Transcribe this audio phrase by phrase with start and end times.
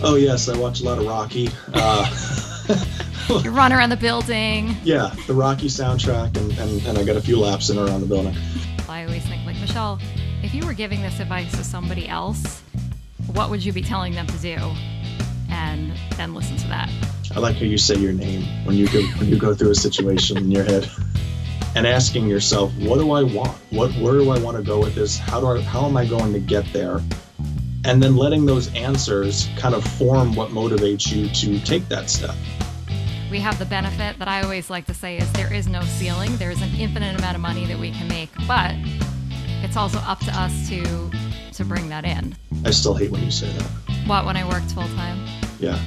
[0.00, 1.50] Oh yes, I watch a lot of Rocky.
[1.74, 2.06] Uh,
[3.42, 4.76] you run around the building.
[4.84, 8.06] Yeah, the Rocky soundtrack, and, and, and I got a few laps in around the
[8.06, 8.34] building.
[8.88, 9.98] I always think, like, Michelle,
[10.42, 12.62] if you were giving this advice to somebody else,
[13.32, 14.56] what would you be telling them to do?
[15.50, 16.90] And then listen to that.
[17.34, 19.74] I like how you say your name when you go when you go through a
[19.74, 20.88] situation in your head.
[21.74, 23.56] And asking yourself, what do I want?
[23.70, 25.18] What where do I want to go with this?
[25.18, 27.00] How do I how am I going to get there?
[27.88, 32.34] And then letting those answers kind of form what motivates you to take that step.
[33.30, 36.36] We have the benefit that I always like to say is there is no ceiling.
[36.36, 38.74] There's an infinite amount of money that we can make, but
[39.62, 41.10] it's also up to us to
[41.54, 42.36] to bring that in.
[42.62, 43.70] I still hate when you say that.
[44.06, 45.26] What when I worked full time?
[45.58, 45.78] Yeah.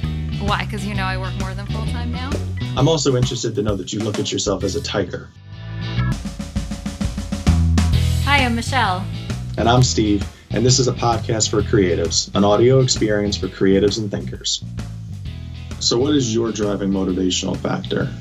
[0.44, 0.64] Why?
[0.64, 2.30] Because you know I work more than full time now?
[2.76, 5.28] I'm also interested to know that you look at yourself as a tiger.
[8.24, 9.06] Hi, I'm Michelle.
[9.56, 13.98] And I'm Steve, and this is a podcast for creatives, an audio experience for creatives
[13.98, 14.64] and thinkers.
[15.80, 18.12] So, what is your driving motivational factor?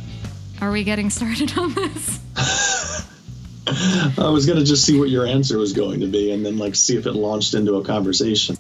[0.61, 2.19] Are we getting started on this?
[4.17, 6.58] I was going to just see what your answer was going to be and then,
[6.58, 8.58] like, see if it launched into a conversation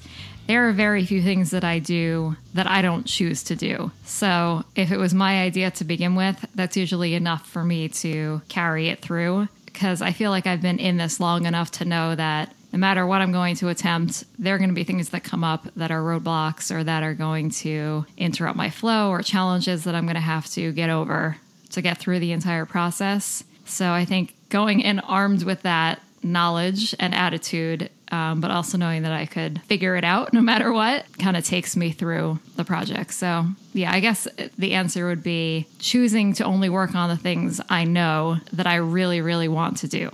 [0.47, 3.91] there are very few things that I do that I don't choose to do.
[4.03, 8.41] So if it was my idea to begin with, that's usually enough for me to
[8.49, 12.15] carry it through because I feel like I've been in this long enough to know
[12.15, 15.23] that no matter what I'm going to attempt, there are going to be things that
[15.23, 19.83] come up that are roadblocks or that are going to interrupt my flow or challenges
[19.83, 21.37] that I'm going to have to get over
[21.71, 23.43] to get through the entire process.
[23.65, 29.03] So I think going in armed with that knowledge and attitude um, but also knowing
[29.03, 32.65] that I could figure it out no matter what kind of takes me through the
[32.65, 33.13] project.
[33.13, 37.61] So, yeah, I guess the answer would be choosing to only work on the things
[37.69, 40.09] I know that I really, really want to do.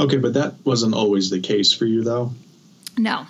[0.00, 2.32] Okay, but that wasn't always the case for you, though?
[2.96, 3.26] No.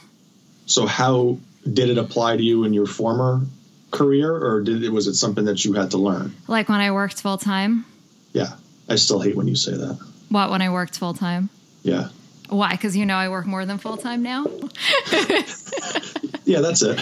[0.67, 1.39] So, how
[1.71, 3.43] did it apply to you in your former
[3.91, 6.35] career, or did it, was it something that you had to learn?
[6.49, 7.85] Like when I worked full time?
[8.33, 8.55] Yeah,
[8.89, 9.99] I still hate when you say that.
[10.29, 11.51] What, when I worked full time?
[11.83, 12.09] Yeah.
[12.53, 12.73] Why?
[12.73, 14.45] Because you know I work more than full time now?
[16.45, 17.01] yeah, that's it.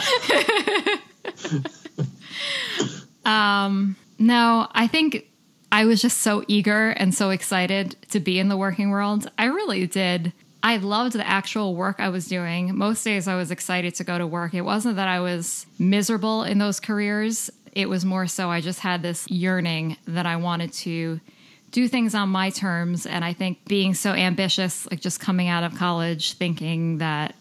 [3.24, 5.26] um, no, I think
[5.72, 9.30] I was just so eager and so excited to be in the working world.
[9.38, 10.32] I really did.
[10.62, 12.76] I loved the actual work I was doing.
[12.76, 14.52] Most days I was excited to go to work.
[14.52, 18.80] It wasn't that I was miserable in those careers, it was more so I just
[18.80, 21.20] had this yearning that I wanted to
[21.70, 23.06] do things on my terms.
[23.06, 27.34] And I think being so ambitious, like just coming out of college thinking that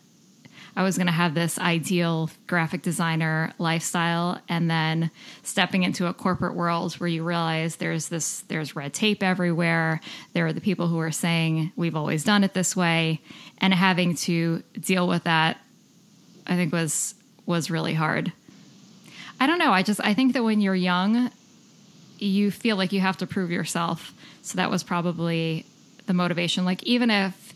[0.75, 5.11] I was going to have this ideal graphic designer lifestyle and then
[5.43, 9.99] stepping into a corporate world where you realize there's this there's red tape everywhere
[10.33, 13.19] there are the people who are saying we've always done it this way
[13.57, 15.59] and having to deal with that
[16.47, 17.13] I think was
[17.45, 18.31] was really hard.
[19.39, 21.31] I don't know, I just I think that when you're young
[22.21, 25.65] you feel like you have to prove yourself so that was probably
[26.05, 26.65] the motivation.
[26.65, 27.53] Like, even if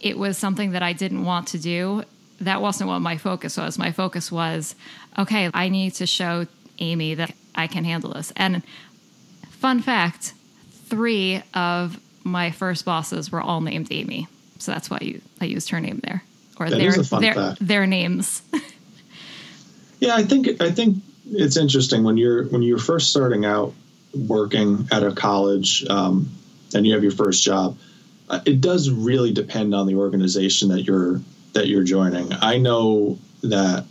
[0.00, 2.04] it was something that I didn't want to do,
[2.40, 3.78] that wasn't what my focus was.
[3.78, 4.74] My focus was,
[5.18, 6.46] okay, I need to show
[6.78, 8.32] Amy that I can handle this.
[8.36, 8.62] And
[9.48, 10.34] fun fact
[10.84, 14.28] three of my first bosses were all named Amy.
[14.58, 16.22] So that's why you, I used her name there.
[16.58, 18.42] Or that their, their, their names.
[20.00, 20.98] yeah, I think I think
[21.30, 23.74] it's interesting when you're when you're first starting out
[24.14, 26.30] working at a college um,
[26.74, 27.78] and you have your first job,
[28.28, 31.20] uh, it does really depend on the organization that you're
[31.54, 32.32] that you're joining.
[32.32, 33.84] I know that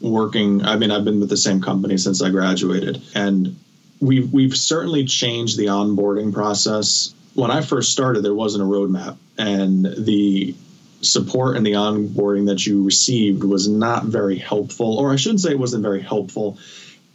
[0.00, 0.64] working.
[0.64, 3.56] I mean, I've been with the same company since I graduated, and
[4.00, 7.14] we've we've certainly changed the onboarding process.
[7.34, 10.54] When I first started, there wasn't a roadmap, and the
[11.02, 15.50] support and the onboarding that you received was not very helpful, or I shouldn't say
[15.50, 16.58] it wasn't very helpful.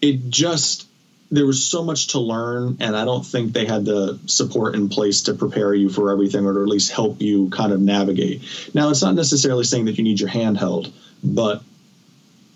[0.01, 0.87] It just
[1.31, 4.89] there was so much to learn, and I don't think they had the support in
[4.89, 8.43] place to prepare you for everything or to at least help you kind of navigate.
[8.73, 10.91] Now, it's not necessarily saying that you need your hand held,
[11.23, 11.63] but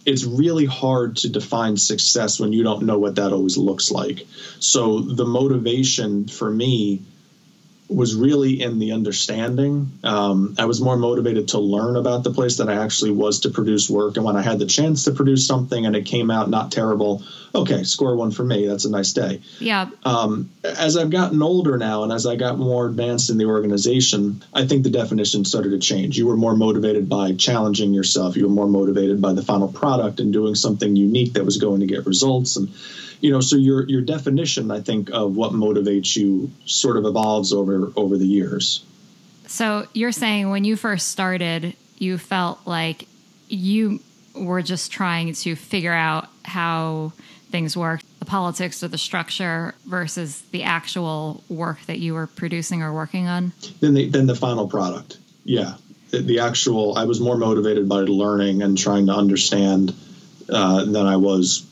[0.05, 4.27] it's really hard to define success when you don't know what that always looks like.
[4.59, 7.01] So, the motivation for me
[7.87, 9.91] was really in the understanding.
[10.03, 13.49] Um, I was more motivated to learn about the place than I actually was to
[13.49, 14.15] produce work.
[14.17, 17.23] And when I had the chance to produce something and it came out not terrible,
[17.53, 18.65] okay, score one for me.
[18.67, 19.41] That's a nice day.
[19.59, 19.89] Yeah.
[20.03, 24.43] Um, as I've gotten older now and as I got more advanced in the organization,
[24.51, 26.17] I think the definition started to change.
[26.17, 28.35] You were more motivated by challenging yourself.
[28.35, 31.81] You were more motivated by the final product and doing something unique that was going
[31.81, 32.57] to get results.
[32.57, 32.69] And
[33.21, 37.53] you know so your your definition i think of what motivates you sort of evolves
[37.53, 38.85] over over the years
[39.47, 43.07] so you're saying when you first started you felt like
[43.47, 43.99] you
[44.35, 47.13] were just trying to figure out how
[47.51, 52.81] things work the politics or the structure versus the actual work that you were producing
[52.81, 53.53] or working on?
[53.79, 55.17] Then the, then the final product.
[55.43, 55.75] Yeah.
[56.09, 59.93] The, the actual, I was more motivated by learning and trying to understand
[60.49, 61.65] uh, than I was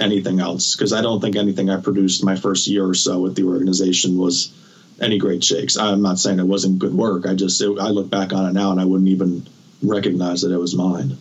[0.00, 3.36] anything else because I don't think anything I produced my first year or so with
[3.36, 4.52] the organization was
[5.00, 5.76] any great shakes.
[5.76, 7.26] I'm not saying it wasn't good work.
[7.26, 9.46] I just, it, I look back on it now and I wouldn't even
[9.82, 11.16] recognize that it was mine.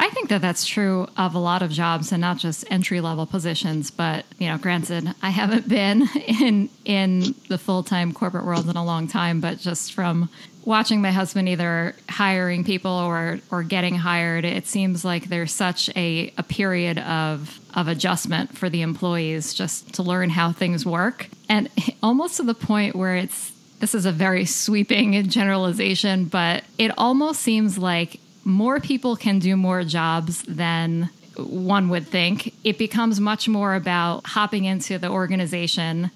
[0.00, 3.26] I think that that's true of a lot of jobs and not just entry level
[3.26, 3.90] positions.
[3.90, 8.76] But you know, granted, I haven't been in in the full time corporate world in
[8.76, 9.40] a long time.
[9.40, 10.30] But just from
[10.68, 15.88] watching my husband either hiring people or or getting hired, it seems like there's such
[15.96, 21.28] a a period of of adjustment for the employees just to learn how things work,
[21.48, 21.70] and
[22.02, 23.50] almost to the point where it's
[23.80, 29.56] this is a very sweeping generalization, but it almost seems like more people can do
[29.56, 32.52] more jobs than one would think.
[32.62, 36.10] It becomes much more about hopping into the organization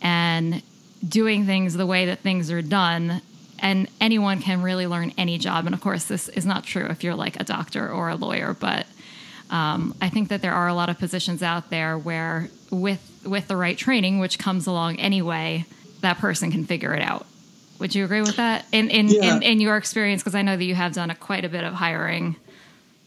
[0.00, 0.62] and
[1.06, 3.22] doing things the way that things are done.
[3.58, 5.66] And anyone can really learn any job.
[5.66, 8.54] And of course, this is not true if you're like a doctor or a lawyer,
[8.58, 8.86] but
[9.50, 13.48] um, I think that there are a lot of positions out there where, with with
[13.48, 15.64] the right training, which comes along anyway,
[16.00, 17.26] that person can figure it out.
[17.78, 19.36] Would you agree with that in in, yeah.
[19.36, 20.22] in, in, your experience?
[20.22, 22.36] Because I know that you have done a, quite a bit of hiring.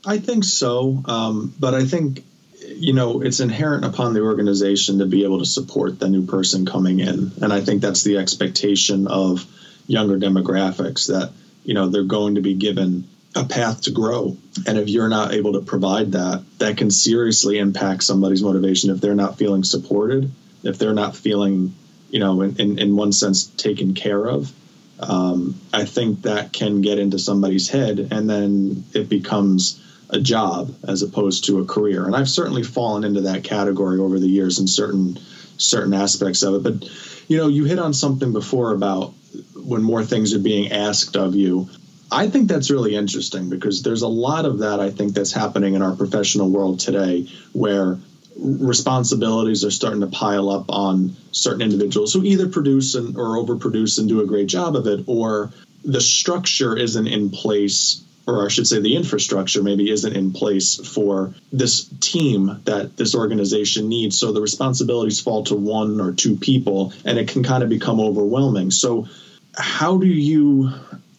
[0.05, 2.23] I think so, um, but I think
[2.65, 6.65] you know it's inherent upon the organization to be able to support the new person
[6.65, 9.45] coming in, and I think that's the expectation of
[9.89, 11.31] younger demographics that
[11.63, 15.33] you know they're going to be given a path to grow, and if you're not
[15.33, 20.31] able to provide that, that can seriously impact somebody's motivation if they're not feeling supported,
[20.63, 21.75] if they're not feeling
[22.09, 24.51] you know, in, in, in one sense, taken care of
[24.99, 30.75] um, I think that can get into somebody's head and then it becomes a job
[30.87, 32.05] as opposed to a career.
[32.05, 35.17] And I've certainly fallen into that category over the years in certain
[35.59, 36.63] certain aspects of it.
[36.63, 36.89] But
[37.27, 39.13] you know, you hit on something before about
[39.55, 41.69] when more things are being asked of you.
[42.11, 45.75] I think that's really interesting because there's a lot of that I think that's happening
[45.75, 47.99] in our professional world today where
[48.35, 53.99] responsibilities are starting to pile up on certain individuals who either produce and, or overproduce
[53.99, 55.51] and do a great job of it, or
[55.83, 58.03] the structure isn't in place,
[58.35, 63.15] or I should say, the infrastructure maybe isn't in place for this team that this
[63.15, 64.19] organization needs.
[64.19, 67.99] So the responsibilities fall to one or two people, and it can kind of become
[67.99, 68.71] overwhelming.
[68.71, 69.07] So,
[69.55, 70.71] how do you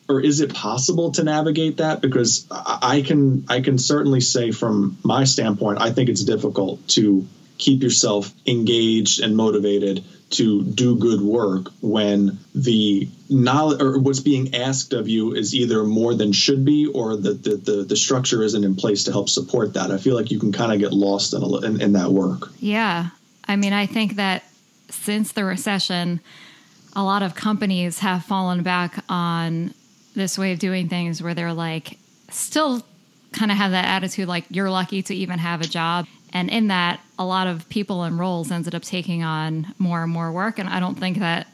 [0.09, 2.01] or is it possible to navigate that?
[2.01, 7.27] Because I can I can certainly say from my standpoint, I think it's difficult to
[7.59, 14.55] keep yourself engaged and motivated to do good work when the knowledge or what's being
[14.55, 18.43] asked of you is either more than should be or that the, the, the structure
[18.43, 19.91] isn't in place to help support that.
[19.91, 22.51] I feel like you can kind of get lost in, a, in, in that work.
[22.61, 23.11] Yeah,
[23.47, 24.45] I mean, I think that
[24.89, 26.21] since the recession,
[26.95, 29.75] a lot of companies have fallen back on
[30.15, 31.99] this way of doing things where they're like
[32.31, 32.85] still
[33.33, 36.69] kind of have that attitude like you're lucky to even have a job and in
[36.69, 40.59] that a lot of people and roles ended up taking on more and more work.
[40.59, 41.47] And i don't think that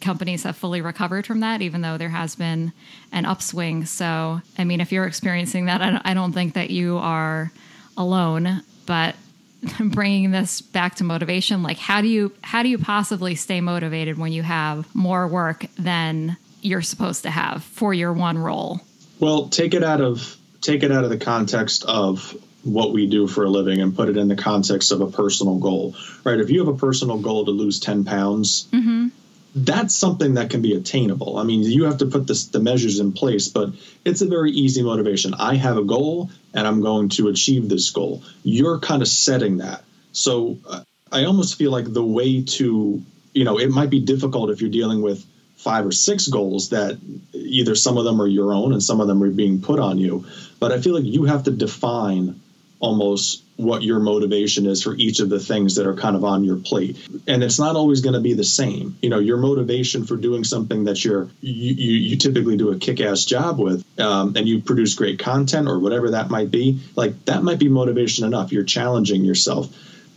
[0.00, 2.72] companies have fully recovered from that even though there has been
[3.12, 3.84] an upswing.
[3.84, 7.50] So i mean if you're experiencing that i don't think that you are
[7.96, 8.62] alone.
[8.86, 9.14] But
[9.80, 14.18] bringing this back to motivation like how do you how do you possibly stay motivated
[14.18, 18.80] when you have more work than you're supposed to have for your one role?
[19.20, 23.26] Well, take it out of take it out of the context of what we do
[23.26, 26.38] for a living and put it in the context of a personal goal, right?
[26.38, 29.08] If you have a personal goal to lose 10 pounds, mm-hmm.
[29.54, 31.38] that's something that can be attainable.
[31.38, 33.70] I mean, you have to put this, the measures in place, but
[34.04, 35.34] it's a very easy motivation.
[35.34, 38.22] I have a goal and I'm going to achieve this goal.
[38.44, 39.82] You're kind of setting that.
[40.12, 43.02] So uh, I almost feel like the way to,
[43.32, 45.24] you know, it might be difficult if you're dealing with
[45.56, 46.98] five or six goals that
[47.32, 49.98] either some of them are your own and some of them are being put on
[49.98, 50.26] you.
[50.58, 52.40] But I feel like you have to define
[52.82, 56.42] almost what your motivation is for each of the things that are kind of on
[56.42, 56.96] your plate
[57.28, 60.42] and it's not always going to be the same you know your motivation for doing
[60.42, 64.60] something that you're you, you, you typically do a kick-ass job with um, and you
[64.60, 68.64] produce great content or whatever that might be like that might be motivation enough you're
[68.64, 69.72] challenging yourself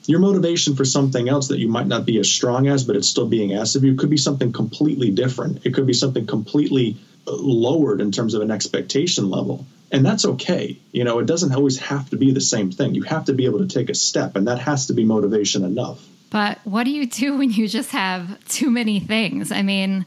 [0.08, 3.10] your motivation for something else that you might not be as strong as, but it's
[3.10, 5.66] still being asked of you, could be something completely different.
[5.66, 9.66] It could be something completely uh, lowered in terms of an expectation level.
[9.92, 10.78] And that's okay.
[10.92, 12.96] You know, it doesn't always have to be the same thing.
[12.96, 15.64] You have to be able to take a step, and that has to be motivation
[15.64, 16.06] enough.
[16.32, 19.52] But what do you do when you just have too many things?
[19.52, 20.06] I mean,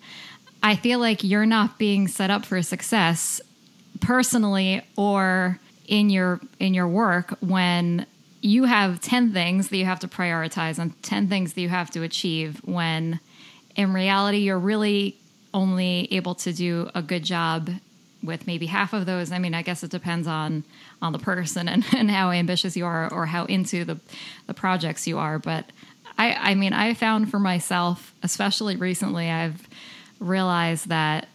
[0.62, 3.40] I feel like you're not being set up for success
[4.00, 8.06] personally or in your in your work when
[8.40, 11.90] you have 10 things that you have to prioritize and 10 things that you have
[11.90, 13.18] to achieve when
[13.74, 15.16] in reality you're really
[15.52, 17.70] only able to do a good job
[18.22, 20.64] with maybe half of those i mean i guess it depends on
[21.00, 23.98] on the person and, and how ambitious you are or how into the
[24.46, 25.64] the projects you are but
[26.18, 29.68] i i mean i found for myself especially recently i've
[30.20, 31.28] realized that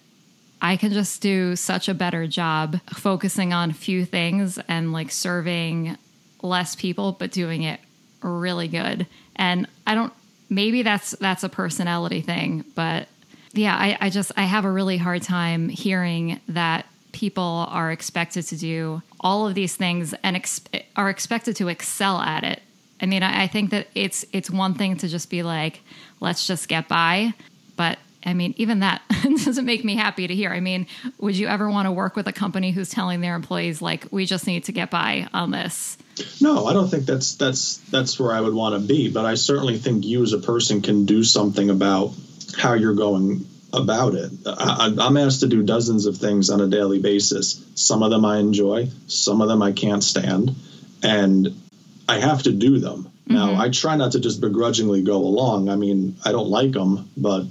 [0.64, 5.98] I can just do such a better job focusing on few things and like serving
[6.42, 7.82] less people, but doing it
[8.22, 9.06] really good.
[9.36, 10.14] And I don't,
[10.50, 13.10] maybe that's, that's a personality thing, but
[13.54, 18.44] yeah, I, I just, I have a really hard time hearing that people are expected
[18.48, 20.62] to do all of these things and ex-
[20.96, 22.62] are expected to excel at it.
[23.00, 25.82] I mean, I, I think that it's, it's one thing to just be like,
[26.20, 27.34] let's just get by,
[27.76, 30.50] but I mean, even that doesn't make me happy to hear.
[30.50, 30.88] I mean,
[31.20, 34.26] would you ever want to work with a company who's telling their employees like, "We
[34.26, 35.98] just need to get by on this"?
[36.40, 39.10] No, I don't think that's that's that's where I would want to be.
[39.12, 42.14] But I certainly think you as a person can do something about
[42.56, 44.32] how you're going about it.
[44.46, 47.64] I, I'm asked to do dozens of things on a daily basis.
[47.76, 50.56] Some of them I enjoy, some of them I can't stand,
[51.02, 51.60] and
[52.08, 53.06] I have to do them.
[53.06, 53.34] Mm-hmm.
[53.34, 55.70] Now, I try not to just begrudgingly go along.
[55.70, 57.46] I mean, I don't like them, but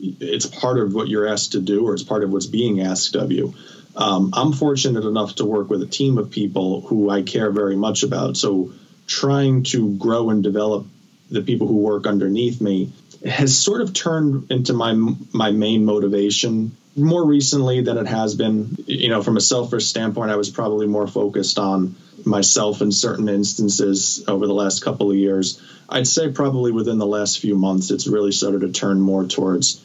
[0.00, 3.14] it's part of what you're asked to do or it's part of what's being asked
[3.14, 3.54] of you.
[3.96, 7.76] Um, I'm fortunate enough to work with a team of people who I care very
[7.76, 8.36] much about.
[8.36, 8.72] So
[9.06, 10.86] trying to grow and develop
[11.30, 12.92] the people who work underneath me
[13.24, 14.92] has sort of turned into my
[15.32, 18.76] my main motivation more recently than it has been.
[18.86, 23.28] You know, from a selfish standpoint, I was probably more focused on myself in certain
[23.28, 25.60] instances over the last couple of years.
[25.88, 29.82] I'd say probably within the last few months, it's really started to turn more towards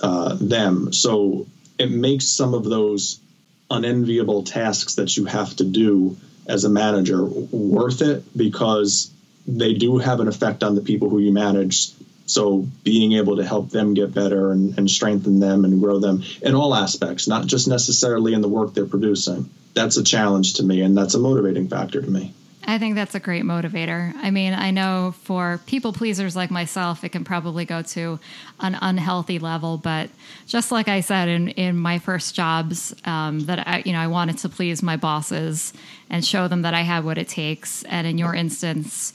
[0.00, 0.92] uh, them.
[0.92, 1.46] So
[1.78, 3.20] it makes some of those
[3.70, 9.10] unenviable tasks that you have to do as a manager worth it because
[9.46, 11.92] they do have an effect on the people who you manage.
[12.26, 16.22] So being able to help them get better and, and strengthen them and grow them
[16.40, 20.62] in all aspects, not just necessarily in the work they're producing that's a challenge to
[20.62, 22.34] me and that's a motivating factor to me.
[22.64, 24.14] I think that's a great motivator.
[24.14, 28.20] I mean, I know for people pleasers like myself, it can probably go to
[28.60, 29.78] an unhealthy level.
[29.78, 30.10] But
[30.46, 34.06] just like I said in, in my first jobs, um, that I, you know, I
[34.06, 35.72] wanted to please my bosses
[36.12, 37.82] and show them that I had what it takes.
[37.84, 39.14] And in your instance,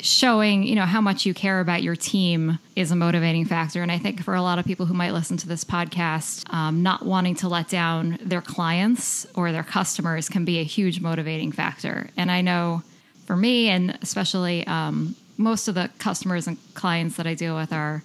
[0.00, 3.90] showing you know how much you care about your team is a motivating factor and
[3.90, 7.06] i think for a lot of people who might listen to this podcast um, not
[7.06, 12.10] wanting to let down their clients or their customers can be a huge motivating factor
[12.18, 12.82] and i know
[13.24, 17.72] for me and especially um, most of the customers and clients that i deal with
[17.72, 18.04] are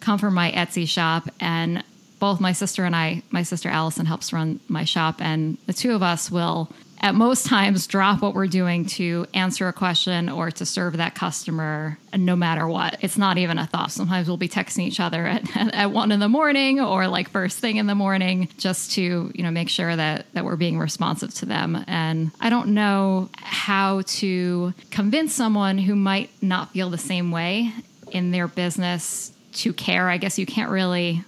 [0.00, 1.84] come from my etsy shop and
[2.20, 5.92] both my sister and i my sister allison helps run my shop and the two
[5.92, 6.70] of us will
[7.04, 11.14] at most times drop what we're doing to answer a question or to serve that
[11.14, 12.96] customer no matter what.
[13.02, 13.92] It's not even a thought.
[13.92, 17.58] Sometimes we'll be texting each other at, at one in the morning or like first
[17.58, 21.34] thing in the morning just to, you know, make sure that, that we're being responsive
[21.34, 21.84] to them.
[21.86, 27.70] And I don't know how to convince someone who might not feel the same way
[28.12, 30.08] in their business to care.
[30.08, 31.22] I guess you can't really,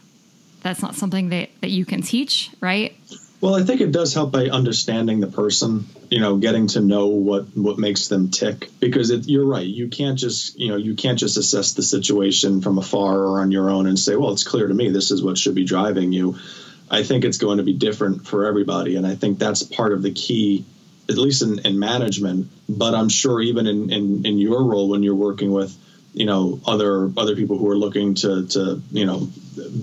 [0.62, 2.96] that's not something that, that you can teach, right?
[3.40, 7.08] Well, I think it does help by understanding the person, you know, getting to know
[7.08, 8.70] what what makes them tick.
[8.80, 12.62] Because it, you're right, you can't just you know you can't just assess the situation
[12.62, 15.22] from afar or on your own and say, well, it's clear to me this is
[15.22, 16.36] what should be driving you.
[16.90, 20.02] I think it's going to be different for everybody, and I think that's part of
[20.02, 20.64] the key,
[21.08, 22.48] at least in, in management.
[22.68, 25.76] But I'm sure even in, in in your role when you're working with
[26.14, 29.28] you know other other people who are looking to to you know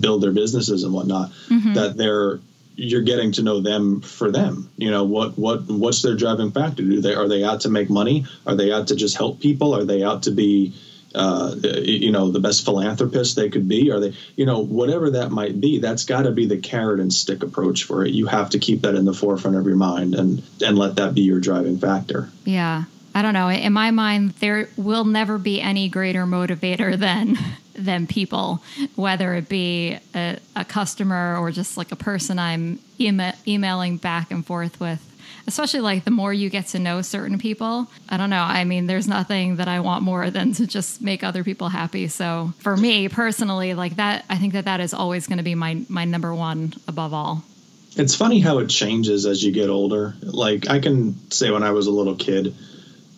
[0.00, 1.74] build their businesses and whatnot mm-hmm.
[1.74, 2.40] that they're
[2.76, 4.70] you're getting to know them for them.
[4.76, 6.82] You know what what what's their driving factor?
[6.82, 8.26] Do they are they out to make money?
[8.46, 9.74] Are they out to just help people?
[9.74, 10.74] Are they out to be
[11.14, 13.90] uh, you know the best philanthropist they could be?
[13.90, 15.78] Are they you know whatever that might be?
[15.78, 18.12] That's got to be the carrot and stick approach for it.
[18.12, 21.14] You have to keep that in the forefront of your mind and and let that
[21.14, 22.30] be your driving factor.
[22.44, 22.84] Yeah.
[23.16, 23.48] I don't know.
[23.48, 27.38] In my mind, there will never be any greater motivator than
[27.74, 28.62] than people,
[28.96, 34.30] whether it be a, a customer or just like a person I'm ema- emailing back
[34.30, 35.10] and forth with.
[35.46, 38.42] Especially like the more you get to know certain people, I don't know.
[38.42, 42.08] I mean, there's nothing that I want more than to just make other people happy.
[42.08, 45.54] So for me personally, like that, I think that that is always going to be
[45.54, 47.44] my my number one above all.
[47.96, 50.14] It's funny how it changes as you get older.
[50.22, 52.54] Like I can say when I was a little kid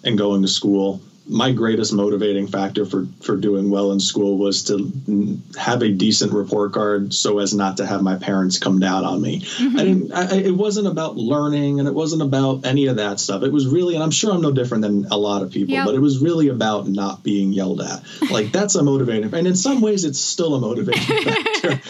[0.02, 4.64] and going to school, my greatest motivating factor for for doing well in school was
[4.64, 9.04] to have a decent report card so as not to have my parents come down
[9.04, 9.40] on me.
[9.40, 9.78] Mm-hmm.
[9.78, 13.42] i didn't I, it wasn't about learning and it wasn't about any of that stuff.
[13.42, 15.86] It was really and i'm sure i'm no different than a lot of people yep.
[15.86, 18.02] but it was really about not being yelled at.
[18.30, 21.80] Like that's a motivating and in some ways it's still a motivating factor.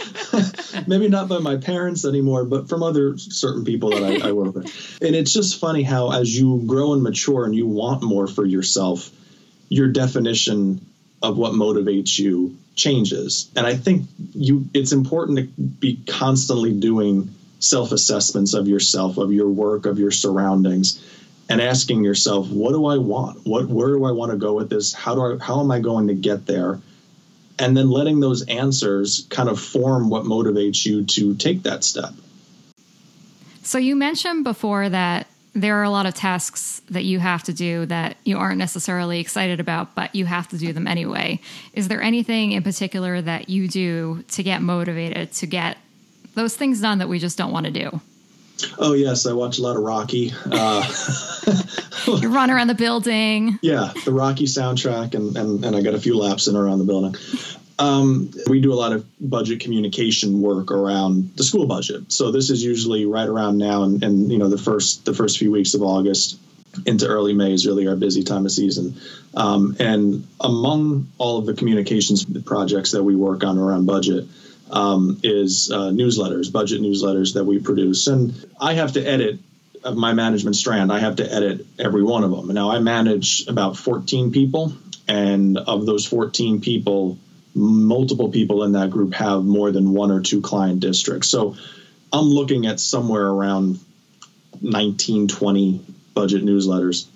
[0.87, 4.55] Maybe not by my parents anymore but from other certain people that I, I work
[4.55, 4.99] with.
[5.03, 8.45] And it's just funny how as you grow and mature and you want more for
[8.47, 9.11] yourself
[9.69, 10.85] your definition
[11.23, 13.51] of what motivates you changes.
[13.57, 19.49] And I think you it's important to be constantly doing self-assessments of yourself, of your
[19.49, 21.03] work, of your surroundings
[21.49, 23.47] and asking yourself, what do I want?
[23.47, 24.93] What where do I want to go with this?
[24.93, 26.81] How do I how am I going to get there?
[27.59, 32.13] And then letting those answers kind of form what motivates you to take that step.
[33.63, 37.53] So you mentioned before that there are a lot of tasks that you have to
[37.53, 41.41] do that you aren't necessarily excited about, but you have to do them anyway.
[41.73, 45.79] Is there anything in particular that you do to get motivated to get
[46.35, 48.01] those things done that we just don't want to do?
[48.79, 50.33] Oh yes, I watch a lot of Rocky.
[50.45, 50.87] Uh,
[52.07, 53.59] you run around the building.
[53.63, 56.85] Yeah, the Rocky soundtrack, and, and and I got a few laps in around the
[56.85, 57.17] building.
[57.79, 62.11] Um, we do a lot of budget communication work around the school budget.
[62.11, 65.39] So this is usually right around now, and, and you know the first the first
[65.39, 66.39] few weeks of August
[66.85, 68.97] into early May is really our busy time of season.
[69.35, 74.27] Um, and among all of the communications projects that we work on around budget
[74.71, 78.07] um, is uh, newsletters, budget newsletters that we produce.
[78.09, 79.39] And I have to edit
[79.95, 80.93] my management strand.
[80.93, 82.49] I have to edit every one of them.
[82.49, 84.73] Now I manage about 14 people,
[85.07, 87.19] and of those 14 people,
[87.57, 91.29] multiple people in that group have more than one or two client districts.
[91.29, 91.57] So
[92.13, 93.81] I'm looking at somewhere around
[94.61, 95.81] 19, 20
[96.15, 97.07] budget newsletters,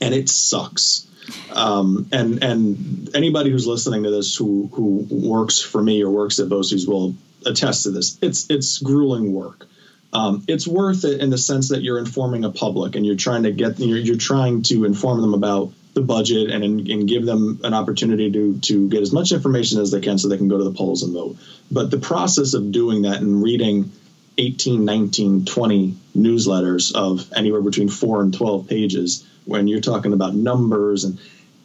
[0.00, 1.06] and it sucks.
[1.52, 6.38] Um, and and anybody who's listening to this who who works for me or works
[6.38, 7.14] at BOCES will
[7.44, 8.16] attest to this.
[8.22, 9.66] It's it's grueling work.
[10.12, 13.42] Um, it's worth it in the sense that you're informing a public and you're trying
[13.42, 17.60] to get you're, you're trying to inform them about the budget and, and give them
[17.64, 20.58] an opportunity to to get as much information as they can so they can go
[20.58, 21.36] to the polls and vote.
[21.70, 23.92] But the process of doing that and reading
[24.36, 30.34] 18, 19, 20 newsletters of anywhere between 4 and 12 pages when you're talking about
[30.34, 31.18] numbers and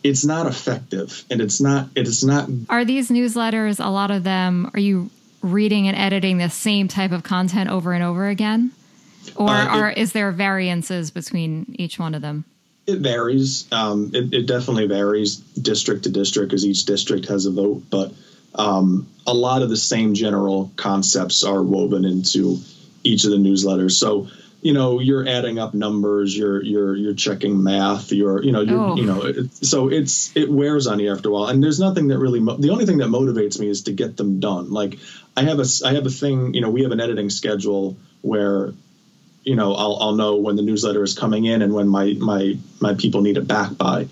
[0.03, 4.71] it's not effective and it's not it's not Are these newsletters a lot of them
[4.73, 5.09] are you
[5.43, 8.71] reading and editing the same type of content over and over again?
[9.35, 12.45] Or uh, it, are is there variances between each one of them?
[12.85, 13.71] It varies.
[13.71, 18.11] Um, it, it, definitely varies district to district because each district has a vote, but
[18.55, 22.59] um, a lot of the same general concepts are woven into
[23.03, 23.91] each of the newsletters.
[23.91, 24.27] So,
[24.61, 28.79] you know, you're adding up numbers, you're you're you're checking math, you're you know you're,
[28.79, 28.95] oh.
[28.95, 31.47] you know, it, so it's it wears on you after a while.
[31.47, 34.17] And there's nothing that really mo- the only thing that motivates me is to get
[34.17, 34.71] them done.
[34.71, 34.99] Like
[35.35, 38.73] I have a I have a thing, you know, we have an editing schedule where
[39.43, 42.57] you know I'll, I'll know when the newsletter is coming in and when my my
[42.79, 44.07] my people need it back by.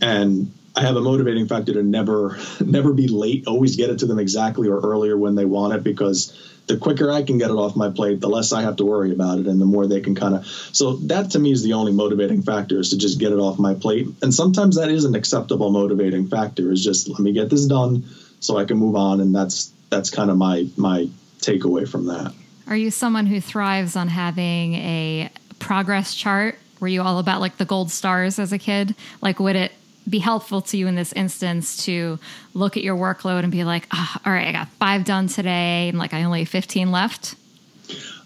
[0.00, 3.46] And I have a motivating factor to never never be late.
[3.46, 7.10] Always get it to them exactly or earlier when they want it because the quicker
[7.10, 9.46] I can get it off my plate the less I have to worry about it
[9.46, 12.42] and the more they can kind of so that to me is the only motivating
[12.42, 14.08] factor is to just get it off my plate.
[14.22, 18.04] And sometimes that is an acceptable motivating factor is just let me get this done
[18.40, 19.20] so I can move on.
[19.20, 21.08] And that's that's kind of my my
[21.40, 22.34] takeaway from that
[22.66, 26.58] are you someone who thrives on having a progress chart?
[26.80, 28.94] Were you all about like the gold stars as a kid?
[29.20, 29.72] Like, would it
[30.08, 32.18] be helpful to you in this instance to
[32.52, 35.88] look at your workload and be like, oh, all right, I got five done today,
[35.88, 37.36] and like I only have 15 left?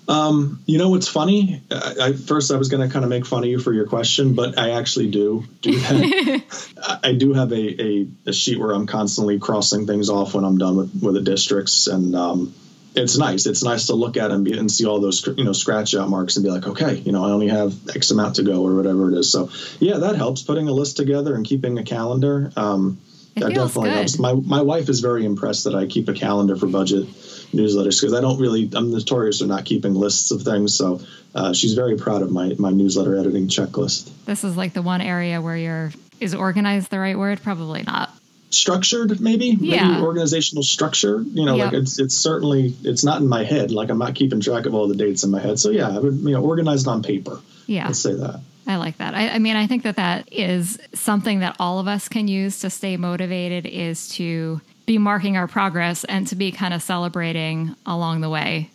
[0.08, 1.62] Um, you know what's funny?
[1.70, 3.86] I, I first I was going to kind of make fun of you for your
[3.86, 7.00] question, but I actually do do that.
[7.04, 10.56] I do have a, a, a, sheet where I'm constantly crossing things off when I'm
[10.56, 12.54] done with with the districts, and um,
[12.98, 13.46] it's nice.
[13.46, 16.08] It's nice to look at and, be, and see all those you know scratch out
[16.08, 18.74] marks and be like, okay, you know, I only have X amount to go or
[18.74, 19.30] whatever it is.
[19.30, 20.42] So yeah, that helps.
[20.42, 22.52] Putting a list together and keeping a calendar.
[22.56, 23.00] Um,
[23.36, 23.96] that definitely good.
[23.96, 24.18] helps.
[24.18, 27.06] My my wife is very impressed that I keep a calendar for budget
[27.52, 30.74] newsletters because I don't really I'm notorious for not keeping lists of things.
[30.74, 31.00] So
[31.34, 34.10] uh, she's very proud of my my newsletter editing checklist.
[34.24, 37.40] This is like the one area where you're is organized the right word?
[37.42, 38.12] Probably not
[38.50, 39.88] structured maybe yeah.
[39.88, 41.66] maybe organizational structure you know yep.
[41.66, 44.74] like it's it's certainly it's not in my head like i'm not keeping track of
[44.74, 47.40] all the dates in my head so yeah i would you know organized on paper
[47.66, 50.78] yeah let's say that i like that I, I mean i think that that is
[50.94, 55.46] something that all of us can use to stay motivated is to be marking our
[55.46, 58.70] progress and to be kind of celebrating along the way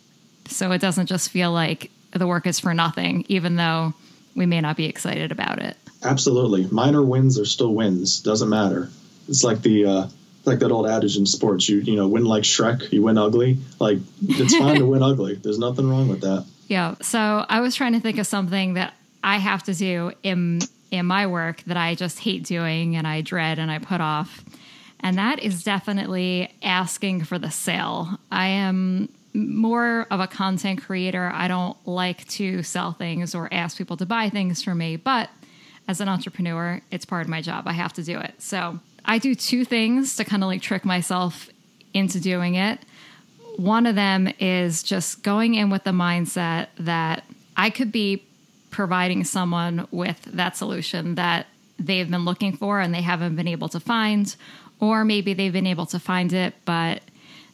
[0.46, 3.92] so it doesn't just feel like the work is for nothing even though
[4.36, 6.66] we may not be excited about it Absolutely.
[6.70, 8.20] Minor wins are still wins.
[8.20, 8.90] Doesn't matter.
[9.28, 10.08] It's like the uh,
[10.44, 11.68] like that old adage in sports.
[11.68, 12.92] You you know win like Shrek.
[12.92, 13.58] You win ugly.
[13.78, 15.34] Like it's fine to win ugly.
[15.34, 16.46] There's nothing wrong with that.
[16.68, 16.94] Yeah.
[17.02, 20.60] So I was trying to think of something that I have to do in
[20.90, 24.44] in my work that I just hate doing and I dread and I put off.
[25.00, 28.18] And that is definitely asking for the sale.
[28.30, 31.30] I am more of a content creator.
[31.34, 35.28] I don't like to sell things or ask people to buy things for me, but
[35.88, 37.66] as an entrepreneur, it's part of my job.
[37.66, 38.34] I have to do it.
[38.38, 41.48] So I do two things to kind of like trick myself
[41.92, 42.80] into doing it.
[43.56, 47.24] One of them is just going in with the mindset that
[47.56, 48.24] I could be
[48.70, 51.46] providing someone with that solution that
[51.78, 54.34] they've been looking for and they haven't been able to find,
[54.80, 57.02] or maybe they've been able to find it, but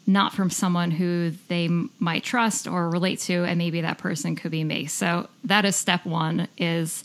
[0.07, 4.51] not from someone who they might trust or relate to and maybe that person could
[4.51, 7.05] be me so that is step one is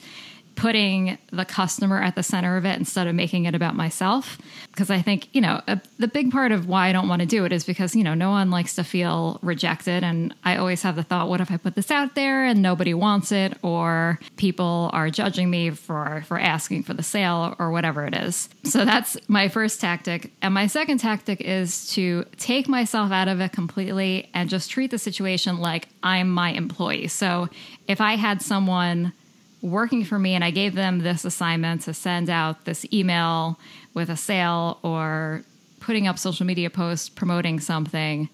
[0.56, 4.38] putting the customer at the center of it instead of making it about myself.
[4.72, 7.26] Because I think, you know, a, the big part of why I don't want to
[7.26, 10.04] do it is because, you know, no one likes to feel rejected.
[10.04, 12.94] And I always have the thought, what if I put this out there and nobody
[12.94, 18.06] wants it or people are judging me for, for asking for the sale or whatever
[18.06, 18.50] it is.
[18.64, 20.32] So that's my first tactic.
[20.42, 24.92] And my second tactic is to take myself out of it completely and just treat
[24.92, 27.08] the situation like I'm my employee.
[27.08, 27.50] So
[27.88, 29.14] if I had someone
[29.66, 33.60] working for me and I gave them this assignment to send out this email
[33.94, 35.44] with a sale or
[35.80, 38.30] putting up social media posts promoting something,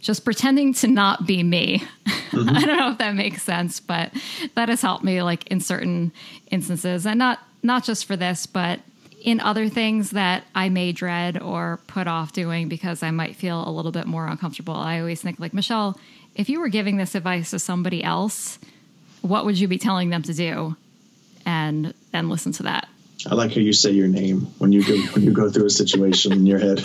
[0.00, 1.82] just pretending to not be me.
[2.06, 2.48] Mm-hmm.
[2.56, 4.12] I don't know if that makes sense, but
[4.56, 6.12] that has helped me like in certain
[6.50, 8.80] instances and not not just for this, but
[9.22, 13.66] in other things that I may dread or put off doing because I might feel
[13.66, 14.74] a little bit more uncomfortable.
[14.74, 15.98] I always think like Michelle,
[16.34, 18.58] if you were giving this advice to somebody else,
[19.24, 20.76] what would you be telling them to do?
[21.46, 22.88] And then listen to that.
[23.26, 25.70] I like how you say your name when you go when you go through a
[25.70, 26.82] situation in your head.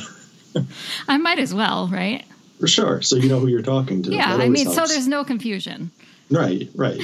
[1.07, 2.25] I might as well, right?
[2.59, 3.01] For sure.
[3.01, 4.11] So you know who you're talking to.
[4.11, 4.75] Yeah, I mean, helps.
[4.75, 5.91] so there's no confusion.
[6.29, 7.01] Right, right.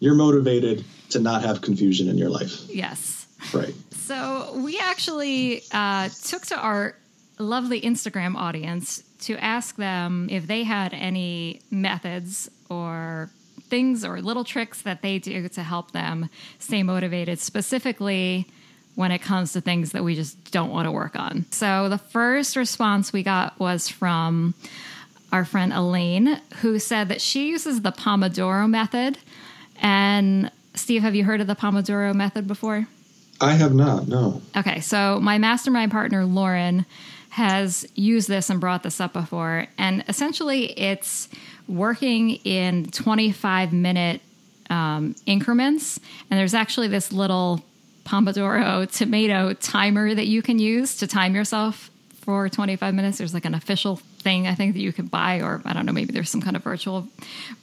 [0.00, 2.68] You're motivated to not have confusion in your life.
[2.68, 3.26] Yes.
[3.52, 3.74] Right.
[3.92, 6.94] So we actually uh, took to our
[7.38, 13.30] lovely Instagram audience to ask them if they had any methods or
[13.68, 16.28] things or little tricks that they do to help them
[16.58, 18.46] stay motivated, specifically
[18.94, 21.46] when it comes to things that we just don't want to work on.
[21.50, 24.54] So the first response we got was from
[25.30, 29.18] our friend Elaine, who said that she uses the Pomodoro method.
[29.80, 32.88] And Steve, have you heard of the Pomodoro method before?
[33.40, 34.42] I have not, no.
[34.56, 36.84] Okay, so my mastermind partner, Lauren,
[37.30, 39.66] has used this and brought this up before.
[39.76, 41.28] And essentially, it's
[41.68, 44.20] working in 25 minute
[44.70, 46.00] um, increments.
[46.30, 47.62] And there's actually this little
[48.04, 51.90] Pomodoro tomato timer that you can use to time yourself
[52.22, 53.18] for 25 minutes.
[53.18, 55.92] There's like an official thing I think that you can buy, or I don't know,
[55.92, 57.08] maybe there's some kind of virtual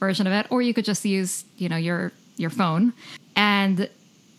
[0.00, 2.92] version of it, or you could just use, you know, your your phone.
[3.34, 3.88] And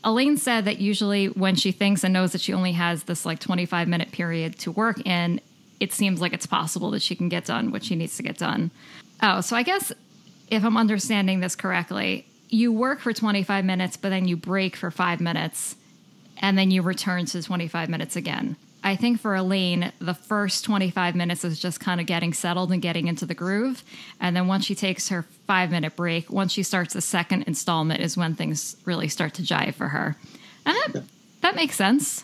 [0.04, 3.40] Elaine said that usually when she thinks and knows that she only has this like
[3.40, 5.42] 25 minute period to work in,
[5.80, 8.38] it seems like it's possible that she can get done what she needs to get
[8.38, 8.72] done.
[9.22, 9.92] Oh, so I guess
[10.50, 14.92] if I'm understanding this correctly, you work for 25 minutes, but then you break for
[14.92, 15.76] five minutes,
[16.38, 18.56] and then you return to 25 minutes again.
[18.84, 22.82] I think for Elaine, the first 25 minutes is just kind of getting settled and
[22.82, 23.84] getting into the groove.
[24.20, 28.02] And then once she takes her five minute break, once she starts the second installment,
[28.02, 30.16] is when things really start to jive for her.
[30.66, 31.04] And that,
[31.42, 32.24] that makes sense.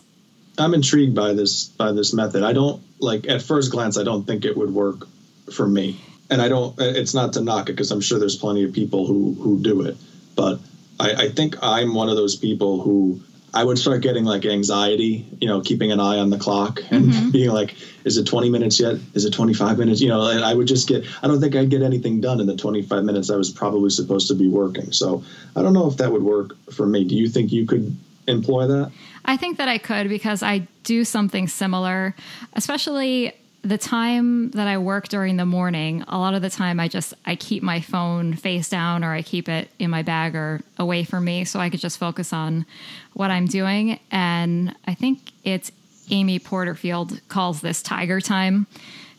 [0.58, 2.42] I'm intrigued by this by this method.
[2.42, 5.06] I don't like at first glance I don't think it would work
[5.52, 6.74] for me and I don't.
[6.80, 9.82] It's not to knock it because I'm sure there's plenty of people who who do
[9.82, 9.96] it,
[10.36, 10.58] but
[10.98, 13.20] I, I think I'm one of those people who
[13.52, 17.06] I would start getting like anxiety, you know, keeping an eye on the clock and
[17.06, 17.30] mm-hmm.
[17.32, 18.96] being like, is it 20 minutes yet?
[19.14, 20.00] Is it 25 minutes?
[20.00, 22.46] You know, and I would just get, I don't think I'd get anything done in
[22.46, 24.90] the 25 minutes I was probably supposed to be working.
[24.90, 25.22] So
[25.54, 27.04] I don't know if that would work for me.
[27.04, 28.92] Do you think you could employ that?
[29.24, 32.14] I think that I could because I do something similar,
[32.52, 33.32] especially
[33.62, 37.14] the time that I work during the morning, a lot of the time I just
[37.24, 41.04] I keep my phone face down or I keep it in my bag or away
[41.04, 42.66] from me so I could just focus on
[43.14, 43.98] what I'm doing.
[44.10, 45.72] And I think it's
[46.10, 48.66] Amy Porterfield calls this tiger time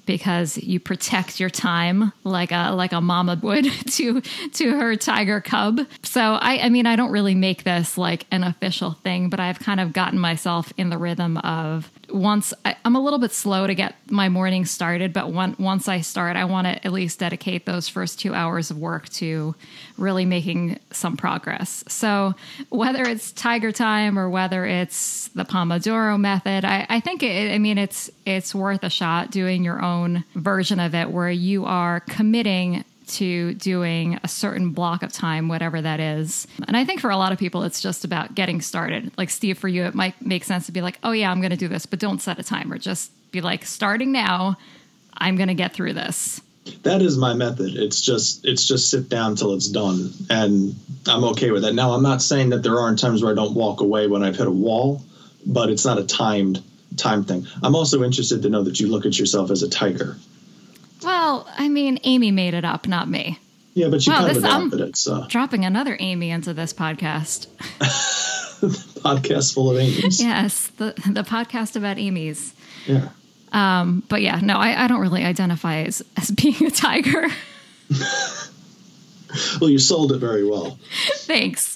[0.05, 5.41] because you protect your time like a like a mama would to to her tiger
[5.41, 5.81] cub.
[6.03, 9.59] So I I mean I don't really make this like an official thing, but I've
[9.59, 13.67] kind of gotten myself in the rhythm of once I, am a little bit slow
[13.67, 17.19] to get my morning started, but one, once I start, I want to at least
[17.19, 19.53] dedicate those first two hours of work to
[19.97, 21.83] really making some progress.
[21.89, 22.33] So
[22.69, 27.57] whether it's Tiger Time or whether it's the Pomodoro method, I, I think it, I
[27.57, 31.99] mean it's it's worth a shot doing your own version of it where you are
[31.99, 36.47] committing to doing a certain block of time, whatever that is.
[36.67, 39.11] And I think for a lot of people, it's just about getting started.
[39.17, 41.51] Like Steve, for you, it might make sense to be like, oh, yeah, I'm going
[41.51, 42.77] to do this, but don't set a timer.
[42.77, 44.57] Just be like, starting now,
[45.17, 46.41] I'm going to get through this.
[46.81, 47.75] That is my method.
[47.75, 50.75] It's just it's just sit down till it's done, and
[51.07, 51.75] I'm okay with that.
[51.75, 54.35] Now, I'm not saying that there aren't times where I don't walk away when I've
[54.35, 55.03] hit a wall,
[55.45, 56.63] but it's not a timed
[56.97, 57.45] time thing.
[57.61, 60.17] I'm also interested to know that you look at yourself as a tiger.
[61.05, 63.39] Well, I mean, Amy made it up, not me.
[63.75, 64.97] Yeah, but she wow, kind this, of adopted I'm it.
[64.97, 67.47] So dropping another Amy into this podcast.
[68.59, 70.21] podcast full of Amy's.
[70.21, 72.53] Yes, the the podcast about Amy's.
[72.87, 73.09] Yeah.
[73.51, 77.27] Um, but yeah, no, I, I don't really identify as as being a tiger.
[79.61, 80.79] well, you sold it very well.
[81.17, 81.75] Thanks.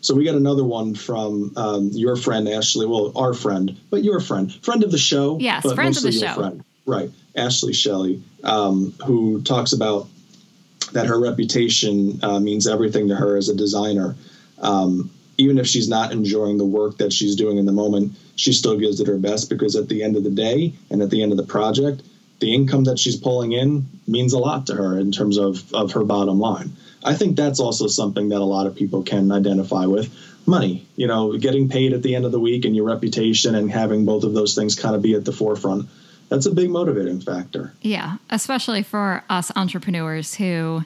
[0.00, 2.86] So we got another one from um, your friend Ashley.
[2.86, 5.38] Well, our friend, but your friend, friend of the show.
[5.38, 6.34] Yes, friend of the show.
[6.34, 6.64] Friend.
[6.84, 7.10] Right.
[7.36, 10.08] Ashley Shelley, um, who talks about
[10.92, 14.16] that her reputation uh, means everything to her as a designer.
[14.60, 18.52] Um, even if she's not enjoying the work that she's doing in the moment, she
[18.52, 21.22] still gives it her best because at the end of the day and at the
[21.22, 22.02] end of the project,
[22.40, 25.92] the income that she's pulling in means a lot to her in terms of, of
[25.92, 26.72] her bottom line.
[27.04, 30.14] I think that's also something that a lot of people can identify with.
[30.44, 33.70] Money, you know, getting paid at the end of the week and your reputation and
[33.70, 35.88] having both of those things kind of be at the forefront
[36.32, 37.74] that's a big motivating factor.
[37.82, 40.82] Yeah, especially for us entrepreneurs who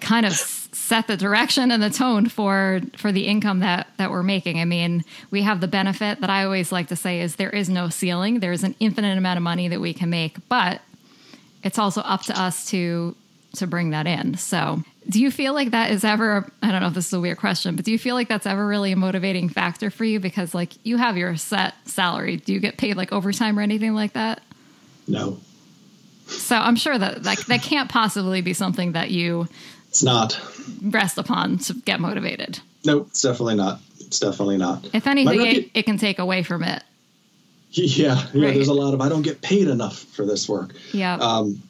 [0.00, 4.22] kind of set the direction and the tone for for the income that that we're
[4.22, 4.60] making.
[4.60, 7.68] I mean, we have the benefit that I always like to say is there is
[7.68, 8.38] no ceiling.
[8.38, 10.80] There is an infinite amount of money that we can make, but
[11.64, 13.16] it's also up to us to
[13.56, 14.36] to bring that in.
[14.36, 17.20] So, do you feel like that is ever I don't know if this is a
[17.20, 20.20] weird question, but do you feel like that's ever really a motivating factor for you
[20.20, 22.36] because like you have your set salary.
[22.36, 24.42] Do you get paid like overtime or anything like that?
[25.08, 25.38] No.
[26.26, 29.48] So I'm sure that that, that can't possibly be something that you.
[29.88, 30.40] It's not.
[30.82, 32.58] Rest upon to get motivated.
[32.84, 33.80] Nope, it's definitely not.
[34.00, 34.88] It's definitely not.
[34.92, 36.82] If anything, repu- it, it, can take away from it.
[37.70, 38.46] Yeah, yeah.
[38.46, 38.54] Right.
[38.54, 40.72] There's a lot of I don't get paid enough for this work.
[40.92, 41.16] Yeah.
[41.16, 41.62] Um,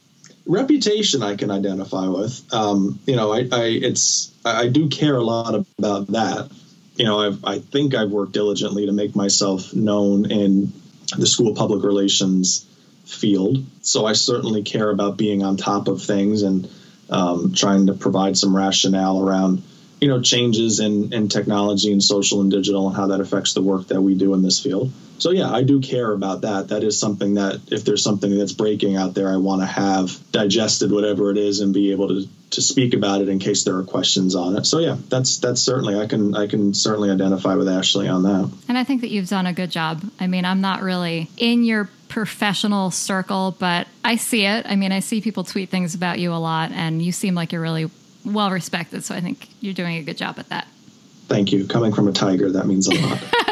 [0.47, 2.43] reputation I can identify with.
[2.55, 6.51] Um, you know, I, I it's I do care a lot about that.
[6.95, 10.73] You know, I've, I think I've worked diligently to make myself known in
[11.17, 12.67] the school public relations
[13.07, 13.65] field.
[13.83, 16.69] So I certainly care about being on top of things and
[17.09, 19.63] um, trying to provide some rationale around,
[20.01, 23.63] you know, changes in, in technology and social and digital and how that affects the
[23.63, 24.93] work that we do in this field.
[25.19, 26.69] So yeah, I do care about that.
[26.69, 30.19] That is something that if there's something that's breaking out there, I want to have
[30.33, 33.77] digested whatever it is and be able to to speak about it in case there
[33.77, 34.65] are questions on it.
[34.67, 38.51] So yeah, that's that's certainly I can I can certainly identify with Ashley on that.
[38.69, 40.03] And I think that you've done a good job.
[40.21, 44.65] I mean, I'm not really in your professional circle, but I see it.
[44.67, 47.53] I mean, I see people tweet things about you a lot and you seem like
[47.53, 47.91] you're really
[48.25, 50.67] well respected, so I think you're doing a good job at that.
[51.29, 51.67] Thank you.
[51.67, 53.19] Coming from a tiger, that means a lot.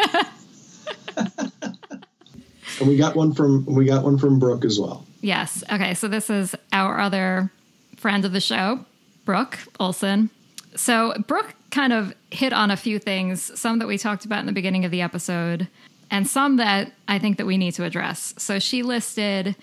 [2.80, 5.04] and we got one from we got one from Brooke as well.
[5.20, 5.64] Yes.
[5.72, 7.50] Okay, so this is our other
[7.96, 8.84] friend of the show,
[9.24, 10.28] Brooke Olson.
[10.76, 14.46] So, Brooke kind of hit on a few things, some that we talked about in
[14.46, 15.68] the beginning of the episode,
[16.10, 18.34] and some that I think that we need to address.
[18.38, 19.56] So, she listed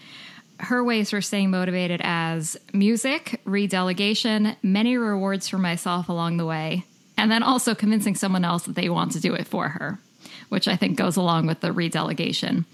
[0.59, 6.85] her ways for staying motivated as music, redelegation, many rewards for myself along the way,
[7.17, 9.99] and then also convincing someone else that they want to do it for her,
[10.49, 12.65] which I think goes along with the redelegation.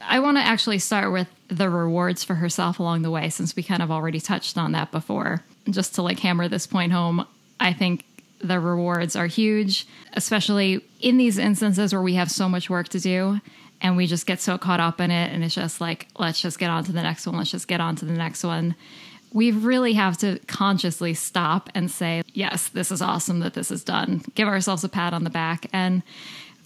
[0.00, 3.62] I want to actually start with the rewards for herself along the way, since we
[3.62, 5.44] kind of already touched on that before.
[5.70, 7.26] Just to like hammer this point home,
[7.60, 8.04] I think
[8.40, 13.00] the rewards are huge, especially in these instances where we have so much work to
[13.00, 13.40] do
[13.80, 15.32] and we just get so caught up in it.
[15.32, 17.80] And it's just like, let's just get on to the next one, let's just get
[17.80, 18.74] on to the next one.
[19.32, 23.84] We really have to consciously stop and say, yes, this is awesome that this is
[23.84, 24.22] done.
[24.34, 25.66] Give ourselves a pat on the back.
[25.72, 26.02] And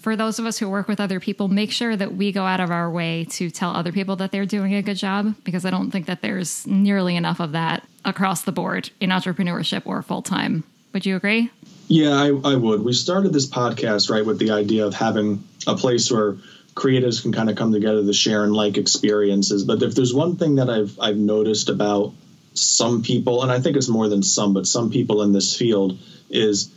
[0.03, 2.59] for those of us who work with other people, make sure that we go out
[2.59, 5.71] of our way to tell other people that they're doing a good job because I
[5.71, 10.21] don't think that there's nearly enough of that across the board in entrepreneurship or full
[10.21, 10.65] time.
[10.93, 11.51] Would you agree?
[11.87, 12.83] Yeah, I, I, would.
[12.83, 16.37] We started this podcast right with the idea of having a place where
[16.75, 19.63] creatives can kind of come together to share and like experiences.
[19.63, 22.13] But if there's one thing that I've I've noticed about
[22.55, 25.99] some people, and I think it's more than some, but some people in this field
[26.29, 26.73] is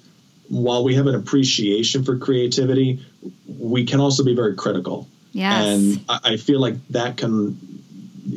[0.50, 3.06] while we have an appreciation for creativity,
[3.48, 5.08] we can also be very critical.
[5.32, 5.66] Yes.
[5.66, 7.58] And I, I feel like that can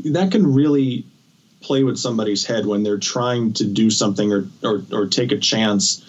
[0.07, 1.05] that can really
[1.61, 5.39] play with somebody's head when they're trying to do something or or, or take a
[5.39, 6.05] chance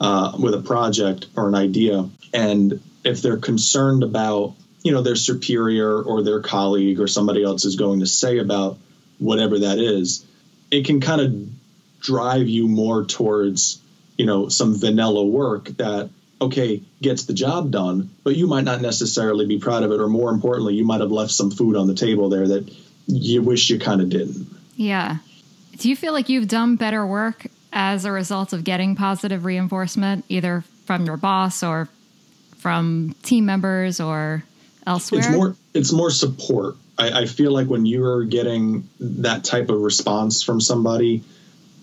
[0.00, 5.16] uh, with a project or an idea, and if they're concerned about you know their
[5.16, 8.78] superior or their colleague or somebody else is going to say about
[9.18, 10.24] whatever that is,
[10.70, 13.79] it can kind of drive you more towards
[14.20, 18.80] you know some vanilla work that okay gets the job done but you might not
[18.80, 21.86] necessarily be proud of it or more importantly you might have left some food on
[21.86, 22.64] the table there that
[23.10, 24.46] you wish you kind of didn't.
[24.76, 25.18] Yeah.
[25.78, 30.24] Do you feel like you've done better work as a result of getting positive reinforcement
[30.28, 31.88] either from your boss or
[32.58, 34.44] from team members or
[34.86, 35.20] elsewhere?
[35.20, 36.76] it's more it's more support.
[36.98, 41.22] I, I feel like when you're getting that type of response from somebody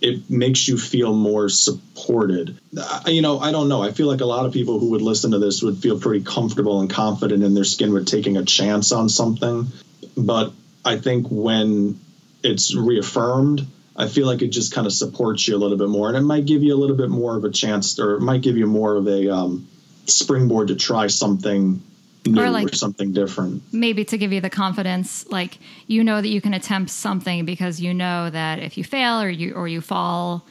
[0.02, 2.58] it makes you feel more supported.
[3.06, 3.82] You know, I don't know.
[3.82, 6.24] I feel like a lot of people who would listen to this would feel pretty
[6.24, 9.68] comfortable and confident in their skin with taking a chance on something.
[10.16, 10.54] But
[10.86, 12.00] I think when
[12.44, 16.08] it's reaffirmed, I feel like it just kind of supports you a little bit more,
[16.08, 18.42] and it might give you a little bit more of a chance, or it might
[18.42, 19.68] give you more of a um,
[20.06, 21.82] springboard to try something
[22.28, 23.62] new or, like, or something different.
[23.74, 27.80] Maybe to give you the confidence, like you know that you can attempt something because
[27.80, 30.46] you know that if you fail or you or you fall,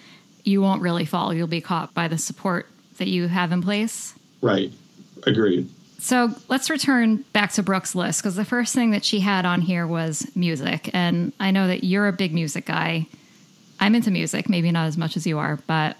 [0.45, 1.35] you won't really fall.
[1.35, 4.15] You'll be caught by the support that you have in place.
[4.41, 4.73] Right.
[5.25, 5.69] Agreed.
[5.99, 9.61] So let's return back to Brooke's list because the first thing that she had on
[9.61, 10.91] here was music.
[10.95, 13.07] And I know that you're a big music guy.
[13.81, 15.97] I'm into music, maybe not as much as you are, but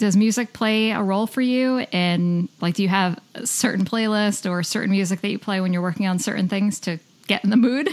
[0.00, 1.80] does music play a role for you?
[1.92, 5.74] And like, do you have a certain playlist or certain music that you play when
[5.74, 7.90] you're working on certain things to get in the mood?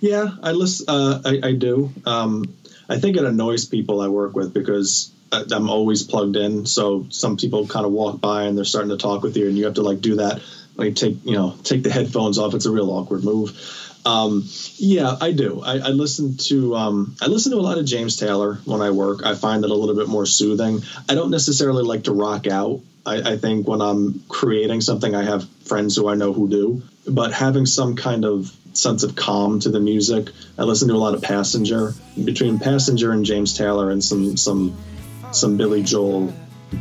[0.00, 0.86] Yeah, I listen.
[0.88, 1.92] Uh, I, I, do.
[2.06, 2.54] Um,
[2.88, 6.66] I think it annoys people I work with because I'm always plugged in.
[6.66, 9.58] So some people kind of walk by and they're starting to talk with you, and
[9.58, 10.40] you have to like do that.
[10.76, 12.54] Like take you know take the headphones off.
[12.54, 13.50] It's a real awkward move.
[14.04, 15.60] Um, yeah, I do.
[15.62, 18.90] I, I listen to um, I listen to a lot of James Taylor when I
[18.90, 19.24] work.
[19.24, 20.82] I find it a little bit more soothing.
[21.08, 22.80] I don't necessarily like to rock out.
[23.04, 26.82] I, I think when I'm creating something, I have friends who I know who do.
[27.06, 30.96] But having some kind of sense of calm to the music, I listen to a
[30.96, 31.94] lot of Passenger.
[32.22, 34.76] Between Passenger and James Taylor, and some some
[35.32, 36.32] some Billy Joel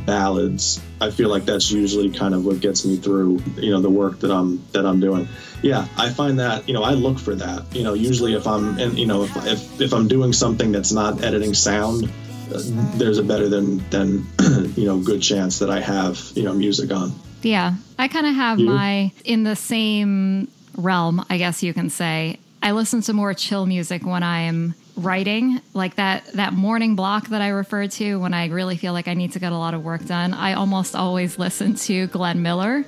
[0.06, 3.42] ballads, I feel like that's usually kind of what gets me through.
[3.58, 5.28] You know, the work that I'm that I'm doing
[5.62, 7.76] yeah, I find that you know I look for that.
[7.76, 10.92] You know, usually if I'm and you know if if, if I'm doing something that's
[10.92, 12.10] not editing sound,
[12.48, 14.28] there's a better than than
[14.76, 17.14] you know good chance that I have you know music on.
[17.42, 18.68] Yeah, I kind of have you?
[18.68, 22.40] my in the same realm, I guess you can say.
[22.62, 27.42] I listen to more chill music when I'm writing, like that that morning block that
[27.42, 29.84] I referred to when I really feel like I need to get a lot of
[29.84, 30.34] work done.
[30.34, 32.86] I almost always listen to Glenn Miller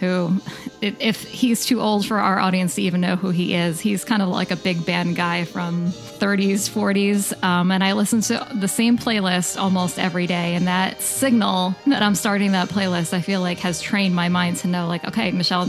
[0.00, 0.40] who,
[0.80, 4.22] if he's too old for our audience to even know who he is, he's kind
[4.22, 7.42] of like a big band guy from 30s, 40s.
[7.42, 10.54] Um, and I listen to the same playlist almost every day.
[10.54, 14.58] And that signal that I'm starting that playlist, I feel like has trained my mind
[14.58, 15.68] to know, like, okay, Michelle,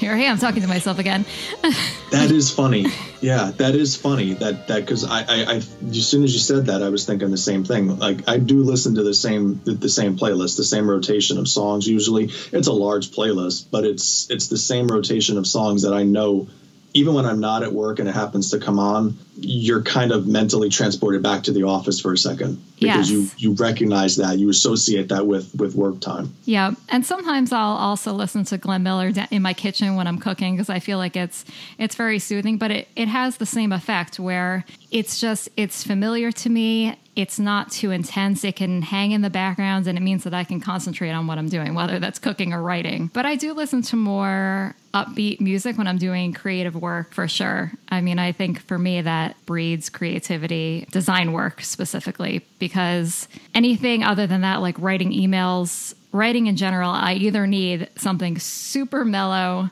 [0.00, 1.26] here I am talking to myself again.
[2.10, 2.86] that is funny.
[3.20, 4.32] Yeah, that is funny.
[4.32, 7.30] That that because I, I, I as soon as you said that, I was thinking
[7.30, 7.98] the same thing.
[7.98, 11.46] Like I do listen to the same the, the same playlist, the same rotation of
[11.46, 11.86] songs.
[11.86, 16.02] Usually, it's a large playlist, but it's it's the same rotation of songs that I
[16.04, 16.48] know
[16.92, 20.26] even when I'm not at work and it happens to come on, you're kind of
[20.26, 23.40] mentally transported back to the office for a second because yes.
[23.40, 26.34] you you recognize that you associate that with with work time.
[26.44, 30.56] Yeah, and sometimes I'll also listen to Glenn Miller in my kitchen when I'm cooking
[30.56, 31.44] because I feel like it's
[31.78, 36.32] it's very soothing, but it it has the same effect where it's just it's familiar
[36.32, 38.44] to me it's not too intense.
[38.44, 41.38] It can hang in the background and it means that I can concentrate on what
[41.38, 43.10] I'm doing, whether that's cooking or writing.
[43.12, 47.72] But I do listen to more upbeat music when I'm doing creative work for sure.
[47.88, 54.26] I mean, I think for me that breeds creativity, design work specifically, because anything other
[54.26, 59.70] than that, like writing emails, writing in general, I either need something super mellow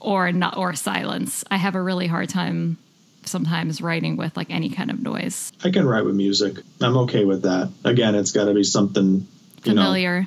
[0.00, 1.44] or not or silence.
[1.50, 2.78] I have a really hard time
[3.26, 5.52] sometimes writing with like any kind of noise.
[5.62, 6.56] I can write with music.
[6.80, 7.70] I'm okay with that.
[7.84, 9.26] Again, it's got to be something
[9.62, 10.22] familiar.
[10.22, 10.26] Know,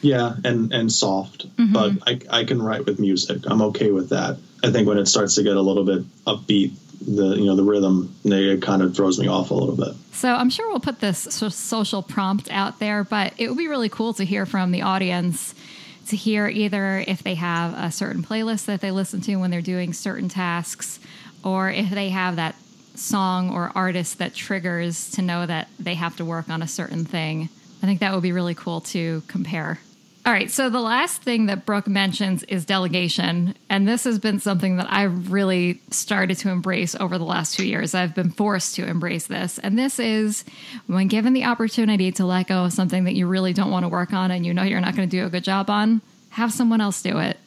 [0.00, 1.54] yeah, and and soft.
[1.56, 1.72] Mm-hmm.
[1.72, 3.42] But I I can write with music.
[3.46, 4.38] I'm okay with that.
[4.62, 7.64] I think when it starts to get a little bit upbeat, the you know the
[7.64, 9.94] rhythm it kind of throws me off a little bit.
[10.12, 13.88] So I'm sure we'll put this social prompt out there, but it would be really
[13.88, 15.54] cool to hear from the audience
[16.08, 19.60] to hear either if they have a certain playlist that they listen to when they're
[19.60, 20.98] doing certain tasks,
[21.44, 22.54] or if they have that
[22.94, 27.04] song or artist that triggers to know that they have to work on a certain
[27.04, 27.48] thing.
[27.82, 29.78] I think that would be really cool to compare.
[30.26, 33.54] All right, so the last thing that Brooke mentions is delegation.
[33.70, 37.66] And this has been something that I've really started to embrace over the last two
[37.66, 37.94] years.
[37.94, 39.58] I've been forced to embrace this.
[39.58, 40.44] And this is
[40.86, 43.88] when given the opportunity to let go of something that you really don't want to
[43.88, 46.52] work on and you know you're not going to do a good job on, have
[46.52, 47.38] someone else do it.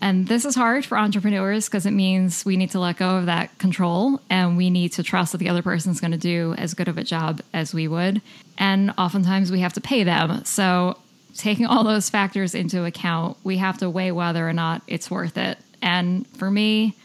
[0.00, 3.26] And this is hard for entrepreneurs because it means we need to let go of
[3.26, 6.72] that control and we need to trust that the other person's going to do as
[6.74, 8.22] good of a job as we would.
[8.56, 10.44] And oftentimes we have to pay them.
[10.44, 10.96] So,
[11.36, 15.38] taking all those factors into account, we have to weigh whether or not it's worth
[15.38, 15.58] it.
[15.80, 16.96] And for me,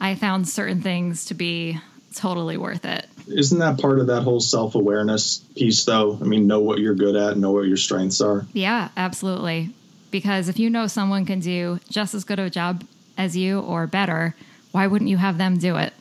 [0.00, 1.80] I found certain things to be
[2.14, 3.06] totally worth it.
[3.26, 6.18] Isn't that part of that whole self awareness piece, though?
[6.20, 8.46] I mean, know what you're good at, know what your strengths are.
[8.52, 9.72] Yeah, absolutely
[10.14, 12.84] because if you know someone can do just as good of a job
[13.18, 14.36] as you or better,
[14.70, 15.92] why wouldn't you have them do it?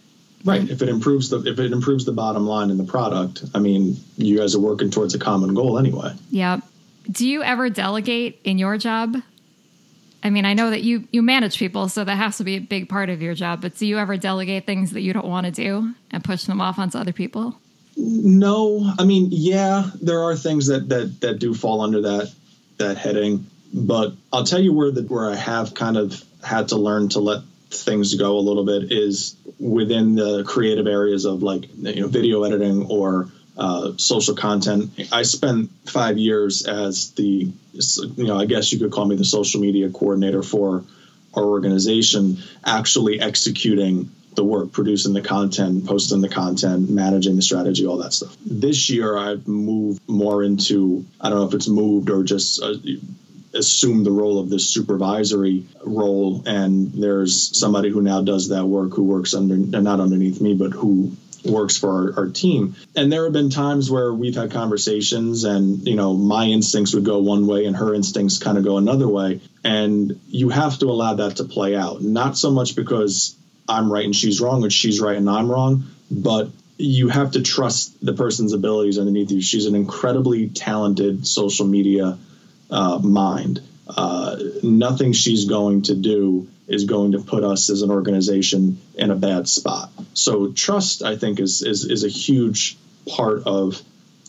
[0.46, 0.70] Right.
[0.70, 3.98] If it improves the if it improves the bottom line in the product, I mean,
[4.16, 6.14] you guys are working towards a common goal anyway.
[6.30, 6.60] Yeah.
[7.10, 9.16] Do you ever delegate in your job?
[10.22, 12.62] I mean, I know that you you manage people, so that has to be a
[12.62, 13.64] big part of your job.
[13.64, 16.62] But do you ever delegate things that you don't want to do and push them
[16.62, 17.56] off onto other people?
[17.98, 22.32] No, I mean, yeah, there are things that that that do fall under that
[22.78, 23.48] that heading.
[23.74, 27.20] But I'll tell you where the where I have kind of had to learn to
[27.20, 32.08] let things go a little bit is within the creative areas of like you know
[32.08, 34.92] video editing or uh, social content.
[35.12, 39.26] I spent five years as the you know I guess you could call me the
[39.26, 40.84] social media coordinator for
[41.34, 47.86] our organization, actually executing the work, producing the content, posting the content, managing the strategy,
[47.86, 48.36] all that stuff.
[48.46, 52.76] This year, I've moved more into I don't know if it's moved or just uh,
[53.54, 58.94] assumed the role of this supervisory role and there's somebody who now does that work
[58.94, 62.74] who works under not underneath me but who works for our, our, team.
[62.96, 67.04] And there have been times where we've had conversations and you know my instincts would
[67.04, 69.42] go one way and her instincts kind of go another way.
[69.64, 72.02] And you have to allow that to play out.
[72.02, 73.36] Not so much because
[73.68, 77.42] i'm right and she's wrong or she's right and i'm wrong but you have to
[77.42, 79.42] trust the person's abilities underneath you.
[79.42, 82.18] She's an incredibly talented social media
[82.74, 83.62] uh, mind.
[83.88, 89.12] Uh, nothing she's going to do is going to put us as an organization in
[89.12, 89.92] a bad spot.
[90.14, 93.82] So trust, I think, is is, is a huge part of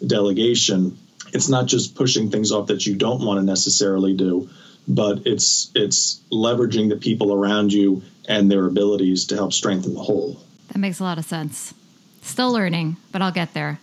[0.07, 0.99] delegation.
[1.33, 4.51] It's not just pushing things off that you don't want to necessarily do,
[4.87, 10.03] but it's it's leveraging the people around you and their abilities to help strengthen the
[10.03, 10.39] whole.
[10.69, 11.73] That makes a lot of sense.
[12.21, 13.79] Still learning, but I'll get there.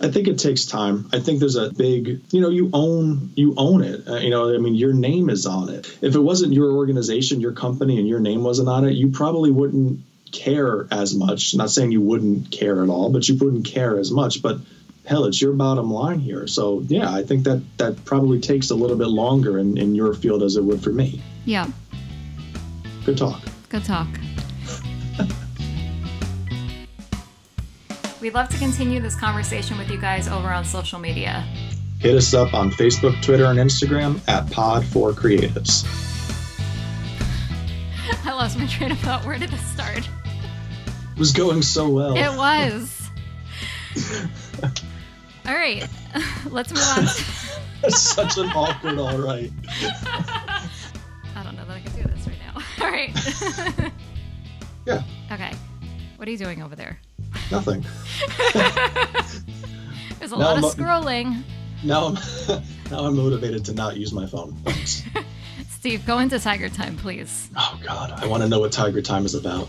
[0.00, 1.08] I think it takes time.
[1.12, 4.08] I think there's a big, you know, you own you own it.
[4.08, 5.86] Uh, you know, I mean, your name is on it.
[6.00, 9.50] If it wasn't your organization, your company, and your name wasn't on it, you probably
[9.50, 10.00] wouldn't
[10.32, 11.54] care as much.
[11.54, 14.40] Not saying you wouldn't care at all, but you wouldn't care as much.
[14.40, 14.58] But
[15.04, 16.46] hell, it's your bottom line here.
[16.46, 20.14] So yeah, I think that that probably takes a little bit longer in, in your
[20.14, 21.20] field as it would for me.
[21.44, 21.68] Yeah.
[23.04, 23.42] Good talk.
[23.68, 24.08] Good talk.
[28.20, 31.42] We'd love to continue this conversation with you guys over on social media.
[32.00, 35.86] Hit us up on Facebook, Twitter, and Instagram at Pod4Creatives.
[38.26, 39.24] I lost my train of thought.
[39.24, 39.98] Where did this start?
[39.98, 42.14] It was going so well.
[42.14, 43.10] It was.
[45.46, 45.88] all right,
[46.50, 47.04] let's move on.
[47.80, 49.50] That's Such an awkward all right.
[51.34, 52.62] I don't know that I can do this right now.
[52.84, 53.90] All right.
[54.86, 55.02] yeah.
[55.32, 55.52] Okay.
[56.16, 56.98] What are you doing over there?
[57.50, 57.84] Nothing.
[60.18, 61.42] There's a now lot I'm, of scrolling.
[61.82, 62.14] Now I'm
[62.90, 64.54] now I'm motivated to not use my phone.
[64.64, 65.02] Thanks.
[65.70, 67.50] Steve, go into Tiger Time, please.
[67.56, 69.66] Oh God, I want to know what Tiger Time is about.